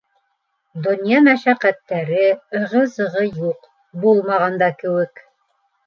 Донъя 0.87 1.19
мәшәҡәттәре, 1.27 2.25
ығы-зығы 2.63 3.25
юҡ, 3.29 3.71
булмаған 4.07 4.63
да 4.65 4.77
кеүек. 4.85 5.29